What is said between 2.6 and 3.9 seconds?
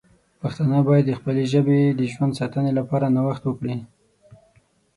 لپاره نوښت وکړي.